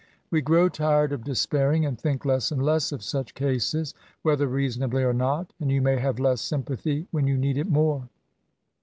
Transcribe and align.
We 0.31 0.41
grow 0.41 0.67
tired 0.67 1.11
of 1.11 1.21
despairing^ 1.21 1.87
and 1.87 1.95
think 1.95 2.25
less 2.25 2.51
and 2.51 2.65
less 2.65 2.91
of 2.91 3.03
such 3.03 3.39
oases, 3.39 3.93
whether 4.23 4.47
rieasonably 4.47 5.03
or 5.07 5.13
not; 5.13 5.53
and 5.59 5.71
you 5.71 5.79
may 5.79 5.99
have 5.99 6.17
less 6.19 6.41
sympathy 6.41 7.05
when 7.11 7.27
you 7.27 7.37
need 7.37 7.59
it 7.59 7.69
more. 7.69 8.09